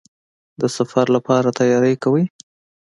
د 0.61 0.63
سفر 0.75 1.05
لپاره 1.15 1.49
تیاری 1.59 1.95
کوئ؟ 2.03 2.23